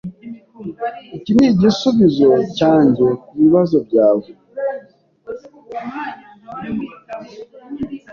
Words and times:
Iki 1.17 1.31
ni 1.35 1.45
igisubizo 1.51 2.29
cyanjye 2.57 3.05
kubibazo 3.23 3.77
byawe. 3.87 4.27